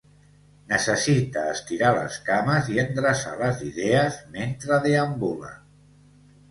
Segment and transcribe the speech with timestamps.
[0.69, 5.55] Necessita estirar les cames i endreçar les idees mentre deambula.